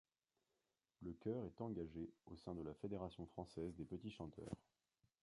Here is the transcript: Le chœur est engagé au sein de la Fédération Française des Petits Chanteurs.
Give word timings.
Le 1.03 1.13
chœur 1.13 1.45
est 1.45 1.61
engagé 1.61 2.09
au 2.25 2.35
sein 2.35 2.55
de 2.55 2.63
la 2.63 2.73
Fédération 2.73 3.27
Française 3.27 3.75
des 3.75 3.85
Petits 3.85 4.09
Chanteurs. 4.09 4.57